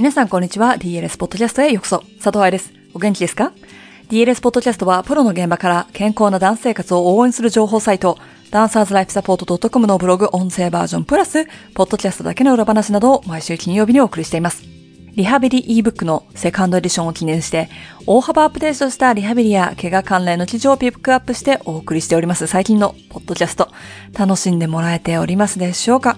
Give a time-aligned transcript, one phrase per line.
[0.00, 0.76] 皆さんこんにちは。
[0.78, 1.98] DLS ポッドキャストへようこそ。
[2.22, 2.72] 佐藤愛です。
[2.94, 3.52] お元気ですか
[4.08, 8.16] ?DLS ポッドキャストはプロの現場から健康なダンス生活を応援する情報サイト、
[8.50, 11.44] ダンサーズライフサポート .com のブログ音声バージョンプラス、
[11.74, 14.64] ポッドキャストだけの裏話などを毎週金曜日にお送りしています。
[15.16, 17.68] リハビリ ebook のセカンドエディションを記念して、
[18.06, 23.68] 大幅アップデートしたリハビリや怪我関連の記事をピックアップしてお送りしております最近のポッドキャスト、
[24.18, 26.16] 楽しんでもらえておりますでしょうか？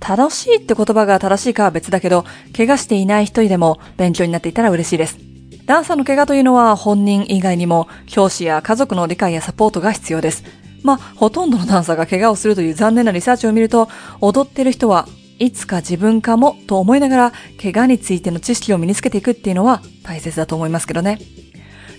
[0.00, 2.24] 楽しいって言葉が正しいかは別だけど、
[2.56, 5.18] 怪我していない人でも勉強になっていたら嬉しいです。
[5.66, 10.42] ダンサーの怪我というのは本人以外にも教師や家族の理解やサポートが必要です。
[10.82, 13.88] まあ、ほとんどのダンサーが怪我をするという残念なリサーチを見ると、
[14.20, 15.06] 踊ってる人は
[15.38, 21.18] いつか自分かもと思いながら怪我についての知識を身につけていくっていうのは大切だと思いますけどね。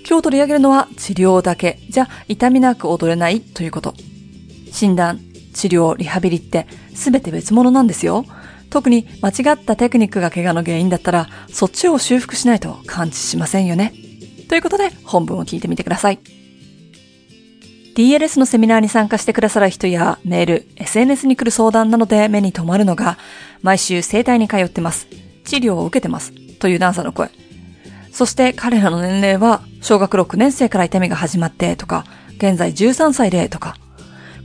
[0.07, 3.93] 今日取り上げるのは治療だけじゃ痛みなく踊れないということ。
[4.71, 5.19] 診断、
[5.53, 8.25] 治療、リハビリって全て別物なんですよ。
[8.69, 13.93] 特に間違ったテクニックが怪我の原因だったら、そっちを修復しないと感知しませんよね。
[14.47, 16.19] ということで、本文を聞いてみてください。
[17.95, 23.17] DLS のセミナーに参加してくださる人やメール、SNS に来る相談などで目に留まるのが、
[23.61, 25.07] 毎週整体に通ってます。
[25.43, 26.31] 治療を受けてます。
[26.59, 27.29] というダンサーの声。
[28.11, 32.05] そして彼らの年齢は、小学6年生から痛みが始まってとか、
[32.37, 33.75] 現在13歳でとか、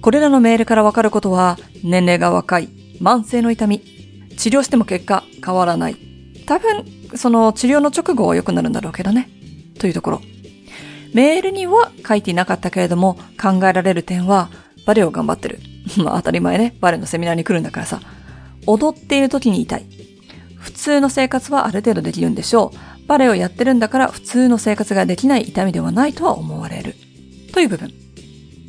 [0.01, 2.69] これらのメールからわかることは、年齢が若い、
[3.01, 3.81] 慢性の痛み、
[4.37, 5.97] 治療しても結果変わらない。
[6.47, 9.29] 多分、その治療の直後は良くなるんだろうけどね。
[9.79, 10.21] というところ。
[11.15, 14.51] メールには書いていなかったけれども、考えられる点は、
[14.87, 15.61] バレエを頑張ってる。
[15.99, 16.75] まあ当たり前ね。
[16.81, 18.01] バレエのセミナーに来るんだからさ。
[18.67, 19.87] 踊っている時に痛い。
[20.59, 23.07] 普通の生活はある程度できるんでしょう。
[23.09, 26.97] バレエをやってるんだから普通の生活ができない痛みではないとは思われる。
[27.53, 28.06] という部分。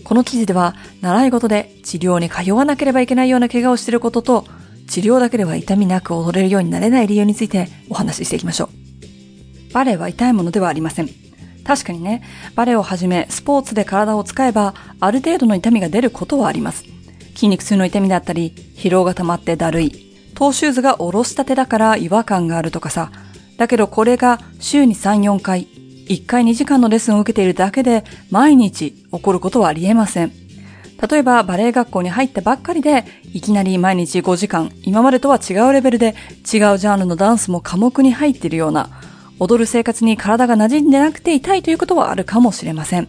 [0.07, 4.45] この記事では、習い事で治療に通わなければいけないような怪我をしていることと、
[4.87, 8.69] 治療だけでは痛みなく踊れるようになれない理由についてお話ししていきましょ
[9.69, 9.73] う。
[9.73, 11.09] バレエは痛いものではありません。
[11.65, 12.23] 確かにね、
[12.55, 16.85] バレエをはじめスポーツで体を使えば、ある程度の痛みが出ることはあります。
[17.35, 19.91] 筋肉痛の痛みだったり、疲労が溜まってだるい、
[20.35, 23.11] トーシューズが下ろしたてだから違和感があるとかさ。
[23.57, 25.67] だけどこれが週に3、4回、
[26.07, 30.31] 1回2時間のレッスンを受けているだけで毎日起こることはありえません。
[31.09, 38.89] 例えばバレエ学校に入ったばっかりでいきなり毎日5時間今までとは違うレベルで違うジャンルのダンスも科目に入っているような
[39.39, 43.07] 踊る生活に体が馴染んでなくて痛いということはあるかもしれません。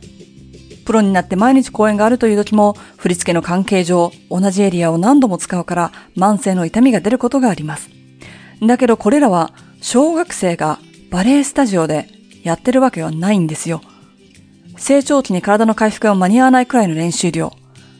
[0.84, 7.90] プロになって毎日公演があるという時も振り付けの関係上同じエリアを何度も使うから慢性の痛みが出ることがあります。
[8.62, 10.78] だけどこれらは小学生が
[11.10, 13.80] バレエスタジオでやってるわけはないんですよ。
[14.76, 17.52] 成長期に体の回復が間に合わないくらいの練習量、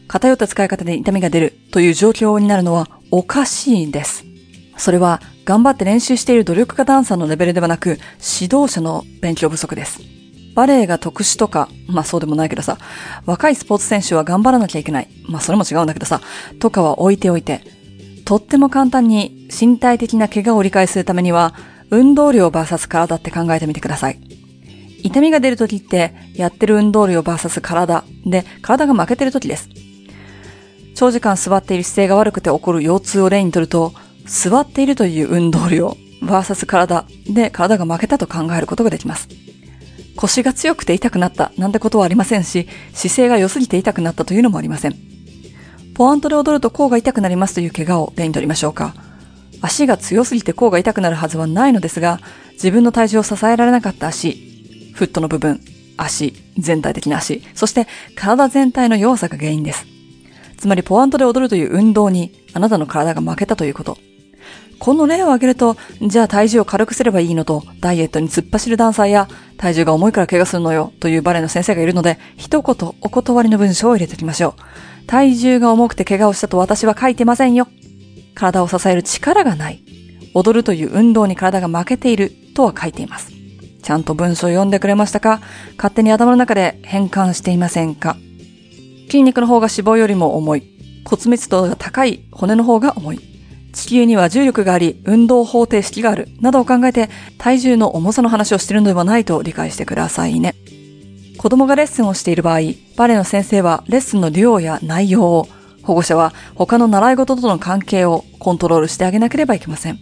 [0.07, 4.25] 偏った使い方で痛みが出るという状況になるのはおかしいんです。
[4.77, 7.99] それは頑張って練習している努力家ダンサーのレベルではなく
[8.41, 10.01] 指導者の勉強不足です。
[10.55, 12.79] バレエが特殊とか、まあそうでもないけどさ、
[13.27, 15.09] 若いスポーツ選手は頑張らなきゃいけない。
[15.29, 16.21] まあそれも違うんだけどさ、
[16.59, 17.63] とかは置いておいて、
[18.25, 21.55] とっても簡単に身体的な怪我を理解するためには、
[21.91, 24.28] 運動量 VS 体って考えてみてください。
[25.03, 29.69] 痛みが出るときって、やってる運動量 VS 体で、体が負けてるときです。
[30.95, 33.93] 長時間座っている姿勢が悪くて起こる腰痛を例にとると、
[34.27, 39.29] 座っているという運動量 VS 体で体が負けたと考えることができます。
[40.17, 44.97] 腰が強くて痛くなったなんてことはありませんし、姿勢が良すぎて痛くなったというのもありません。
[45.95, 48.95] ポワントで踊ると甲が痛くなりますという怪我を例にとりましょうか。
[49.61, 52.21] 足が強すぎて甲が痛くなるはずはないのですが、
[52.53, 54.48] 自分の体重を支えられなかった足、
[54.99, 55.61] フットの部分、
[55.97, 57.87] 足、全体的な足、そして
[58.17, 59.87] 体全体の弱さが原因です。
[60.57, 63.97] つまりポワントで踊るという運動にあなたの体が負けたということ。
[64.81, 75.07] この例を挙げると、じゃあ体重を軽くすればいいのと、ダイエットに突っ走るダンサーや、体重が重いから怪我するのよ、というバレエの先生がいるので、一言お断りの文章を入れておきましょう。
[75.07, 77.69] 体重が重くて怪我をしたと私は書いてませんよ。
[78.35, 79.83] 体を支える力がない。
[80.35, 83.38] 踊るという運動に体が負けているとは書いています。
[83.89, 85.41] ちゃんと文章を読んでくれましたか？
[85.79, 88.19] 勝手に頭の中で変換していませんか？
[89.07, 90.63] 筋肉の方が脂肪よりも重い。
[91.07, 93.21] 骨密度が高い骨の方が重い。
[93.73, 97.09] 地球には重力があり、運動方程式がある、などを考えて、
[97.39, 100.55] 体重の重さの話をしているのではないと理解してくださいね。
[101.39, 102.59] 子供がレッスンをしている場合、
[102.99, 105.49] バレエの先生はレッスンの量や内容を
[105.83, 109.99] 保護者は他の習い事との関係をコントロールしてあげなければいけません。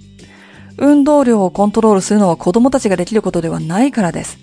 [0.79, 4.39] 運動量をコントロールするのは子供たちができることではないからです。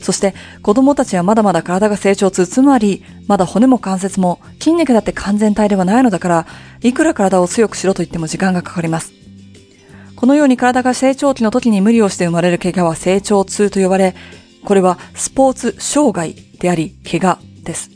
[0.00, 6.46] そして子供たちはまだまだ体が成長つつまり、まだ骨も関節も筋肉だって完全体ではないのだから、
[6.82, 9.12] いくら体を強くしろと言っても時間がかかります。
[10.16, 14.14] このように体が成長期の時に無理をして生まれる怪我は成長痛と呼ばれ、
[14.64, 17.90] これはスポーツ障害であり、怪我です。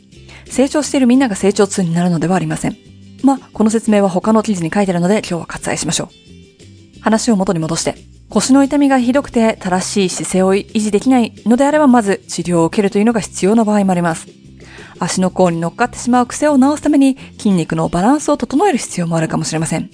[0.49, 2.77] 成長しているみんなが成長痛になるのではありません。
[3.23, 6.24] まあ、この説明は他の記事に書いてあるので今日は割愛しましょう。
[7.05, 7.95] 話を元に戻して、
[8.31, 14.27] 腰の痛みがひどくて正しい姿勢を維持できないのであればまず治療を受けるというのが必要な場合もあります。
[14.97, 19.91] 足の甲に乗っかってしまう癖を治すために筋肉のバランスを整える必要もあるかもしれません。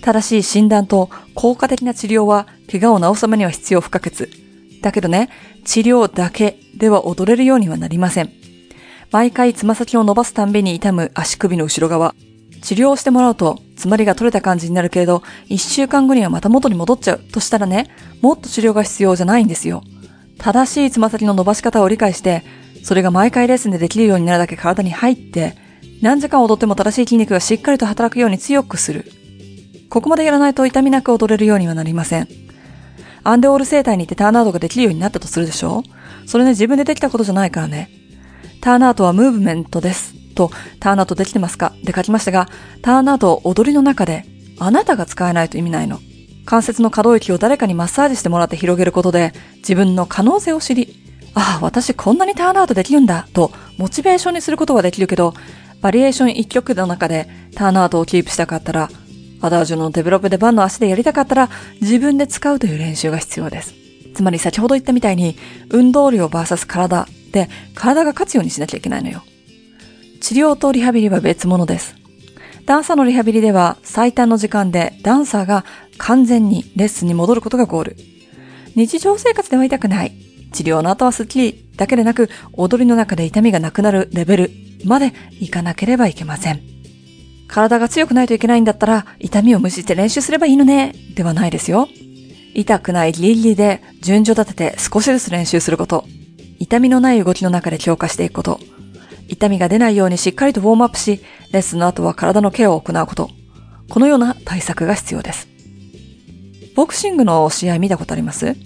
[0.00, 4.28] 正しい診断と効果的な治療は怪我を治すためには必要不可欠。
[4.80, 5.30] だけどね、
[5.64, 8.30] 治療だけでは踊れるようにはなりません。
[9.10, 12.14] 毎回つま先を伸ばすたんびに痛む足首の後ろ側。
[12.62, 17.88] 治療をしてもらうと、詰まりが取れた感じになるけれど、一週間後にはまた元に戻っちゃうとしたらね、
[18.20, 19.82] もっと治療が必要じゃないんですよ。
[20.36, 22.42] 正しいつま先の伸ばし方を理解して、
[22.82, 25.56] それが毎回レッスンでできるようになるだけ体に入って、
[26.02, 29.04] 何時間踊っても正しい筋肉がしっかりと働くように強くする。
[29.88, 32.28] ここまでやらないと痛みなく踊れるようにはなりません。
[33.22, 35.84] アンデオール生態に行ってターンアウトができるようになったとするでしょ
[36.26, 37.90] それね、自分でできたことじゃないからね。
[38.60, 40.17] ターンアウトはムーブメントです。
[40.38, 40.50] と、
[40.80, 41.74] ターンアウトできてますか？
[41.84, 42.48] で書きましたが、
[42.82, 44.24] ターンアウト踊りの中で、
[44.58, 45.98] あなたが使えないと意味ないの。
[46.44, 50.94] 関節の可動域を誰かにマッサージしてもらって広げることで、自分の可能性を知り、
[51.34, 55.34] ああ、私こんなにターンアウトできるんだ、と、モチベーションにすることはできるけど、
[55.82, 58.88] バリエーション一曲の中でターンアウトをキープしたかったら、
[59.40, 61.50] アダージュのデベロッペでバンの足でやりたかったら、
[61.80, 63.74] 自分で使うという練習が必要です。
[64.14, 65.36] つまり先ほど言ったみたいに、
[65.70, 69.22] 運動量 VS 体で体が勝つようにしなきゃいけないのよ。
[70.20, 71.94] 治療とリハビリは別物です。
[72.66, 75.64] ダンサーのリハビリでは最短の時間でダンサーが
[75.96, 77.96] 完全にレッスンに戻ることがゴール。
[78.74, 80.12] 日常生活では痛くない。
[80.52, 84.50] 治療の後はスッキリだけでなく踊りの中で痛みがなくなるレベル
[84.84, 86.60] までいかなければいけません。
[87.46, 91.88] 体が強くないといけないんだったら痛みを無視して練習すればいいのねではないですよ。
[92.54, 96.04] 痛くないギリギリで順序立てて少しずつ練習すること。
[96.58, 98.60] 痛みのない動きの中で強化していくこと。
[99.28, 101.20] 痛みが出ないようにしっかりとウォームアップし、
[101.52, 103.30] レッスンの後は体のケアを行うこと。
[103.90, 105.48] このような対策が必要です。
[106.74, 108.56] ボクシングの試合見たことあります？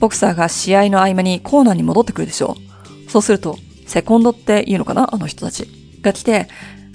[0.00, 2.56] ボクサーが試合の合間にコーナーに戻ってくるでしょ
[3.06, 3.10] う。
[3.10, 5.14] そうすると、セコンドって言うのかな？
[5.14, 5.68] あの人たち。
[6.02, 6.48] が来て、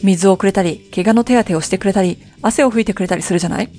[0.04, 3.70] 水をくれたり、怪我の手当てをしてくれたり、汗を拭いてくれたりするじゃない？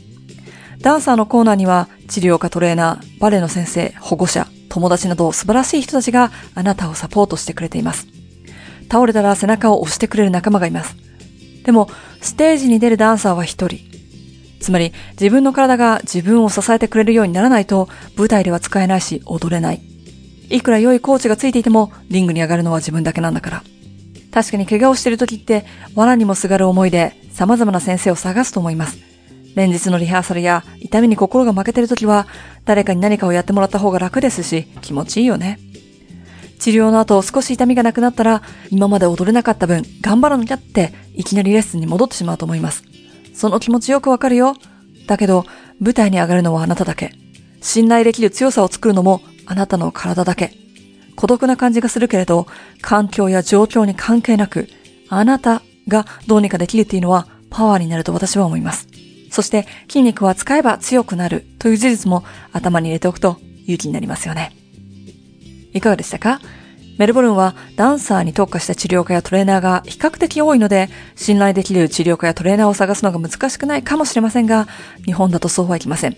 [0.81, 8.09] ダンサーのコーナーには、治療家トレーナー、バレエの先生、保護者、友達など素晴らしい人たちがあなたをサポートしてくれています。
[8.93, 10.95] 倒れたら背中を押してくれる仲間がいます。
[11.65, 11.89] でも、
[12.21, 13.79] ステージに出るダンサーは一人。
[14.61, 19.81] つまり、自分の体が自分を支えてくれるようにならないと、舞台では使えないし、踊れない。
[20.51, 23.63] いくら良いコーチがついていても、リングに上がるのは自分だけなんだから。
[24.31, 25.65] 確かに怪我をしている時って、
[25.95, 28.99] 藁にもすがる思いで、様々な先生を探すと思います。
[29.55, 32.27] 連日のリハーサルや痛みに心が負けてる時は、
[32.67, 35.59] 誰かに何かをやってもらった方が楽ですし、気持ちいいよね。
[36.63, 42.85] 治療の後少し痛みがなくなったら、今まで踊れなかった分、頑張らなきゃって、いきなりレッスンに戻ってしまうと思います。
[43.35, 44.55] その気持ちよくわかるよ。
[45.09, 45.45] だけど、
[45.81, 47.15] 舞台に上がるのはあなただけ。
[47.61, 50.53] 信頼できる強さを作るのもあなたの体だけ。
[51.17, 52.47] 孤独な感じがするけれど、
[52.81, 54.69] 環境や状況に関係なく、
[55.09, 58.87] あなたがどうにかできるっていうのはパワーになると私は思います。
[59.33, 64.62] そして筋肉は使えば強くなるという事実も頭に入れておくと勇気になりますよね。
[65.73, 66.41] いかがでしたか？
[66.99, 74.69] メルボルンはダンサーに特化した治療家やトレーナーが比較的多いので、信頼できる治療家やトレーナーを探すのが難しくないかもしれませんが、
[75.05, 76.17] 日本だとそうはいきません。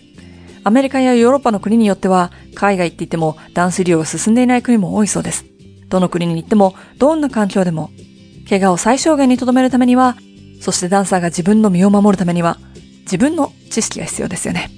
[0.64, 5.44] アメリカやヨーロッパの国によっては、海外って言ってもダンス医療が進んでいない国も多いそうです。
[5.88, 7.90] どの国に行っても、どんな環境でも、
[8.48, 10.16] 怪我を最小限に留めるためには、
[10.60, 12.58] そしてダンサーが自分の身を守るためには、
[13.02, 14.70] 自分の知識が必要ですよね。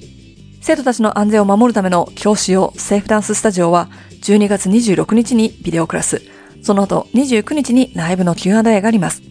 [0.66, 3.88] 生徒たちの安全を守るための教師用セーフダンススタジオは
[4.22, 6.22] 12月26日にビデオクラス、
[6.60, 9.22] その後29日にライブの Q&A があります。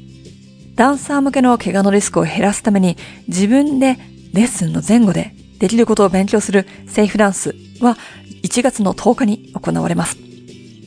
[0.75, 2.95] ダンサー向けの怪我のリスクを減らすために
[3.27, 3.97] 自分で
[4.31, 7.97] レッスンの前後でできることを勉強するセーフダンスは
[8.43, 10.17] 1月の10日に行われます。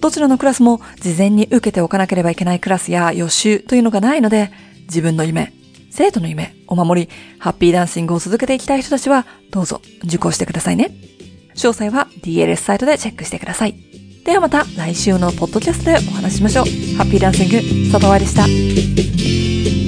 [0.01, 4.51] どちらのクラスも事前に受けておかなければいけないクラスや予習というのがないので、
[4.85, 5.53] 自分の夢、
[5.99, 7.09] 生徒の夢お守り、
[7.41, 10.93] ハッピーダンシングを続けていきたい人たちは、どうぞ受講してくださいね。
[11.57, 13.75] 詳細は DLS サイトでチェックしてください。
[14.25, 16.67] ではまた来週のポッドキャストでお話ししましょう。
[16.97, 18.37] ハッピーダンシング、佐藤愛でし
[19.83, 19.88] た。